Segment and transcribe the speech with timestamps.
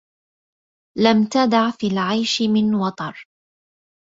[0.97, 3.27] لم تَدع في العيش من وَطَرِ